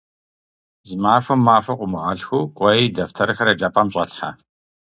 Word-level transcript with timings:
Зы 0.87 0.95
махуэм 1.03 1.39
махуэ 1.45 1.73
къыумыгъэлъхуу, 1.79 2.49
кӏуэи 2.57 2.93
дэфтэрхэр 2.95 3.51
еджапӏэм 3.53 3.87
щӏэлъхьэ. 3.93 4.29